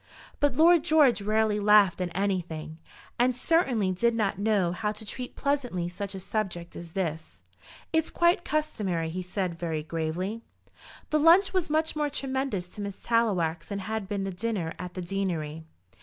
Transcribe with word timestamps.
But 0.39 0.55
Lord 0.55 0.83
George 0.83 1.21
rarely 1.21 1.59
laughed 1.59 2.01
at 2.01 2.09
anything, 2.15 2.79
and 3.19 3.37
certainly 3.37 3.91
did 3.91 4.15
not 4.15 4.39
know 4.39 4.71
how 4.71 4.91
to 4.91 5.05
treat 5.05 5.35
pleasantly 5.35 5.87
such 5.87 6.15
a 6.15 6.19
subject 6.19 6.75
as 6.75 6.93
this. 6.93 7.43
"It's 7.93 8.09
quite 8.09 8.43
customary," 8.43 9.11
he 9.11 9.21
said 9.21 9.59
very 9.59 9.83
gravely. 9.83 10.41
The 11.11 11.19
lunch 11.19 11.53
was 11.53 11.69
much 11.69 11.95
more 11.95 12.09
tremendous 12.09 12.67
to 12.69 12.81
Miss 12.81 13.03
Tallowax 13.03 13.67
than 13.69 13.77
had 13.77 14.07
been 14.07 14.23
the 14.23 14.31
dinner 14.31 14.73
at 14.79 14.95
the 14.95 15.03
deanery. 15.03 15.65